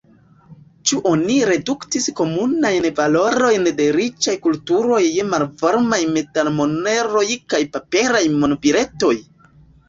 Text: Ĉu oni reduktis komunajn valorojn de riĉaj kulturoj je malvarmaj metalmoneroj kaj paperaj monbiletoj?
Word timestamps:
Ĉu 0.91 0.95
oni 1.07 1.33
reduktis 1.49 2.07
komunajn 2.19 2.87
valorojn 2.99 3.67
de 3.81 3.85
riĉaj 3.97 4.35
kulturoj 4.47 5.03
je 5.17 5.27
malvarmaj 5.35 6.01
metalmoneroj 6.17 7.25
kaj 7.55 7.61
paperaj 7.77 8.25
monbiletoj? 8.41 9.15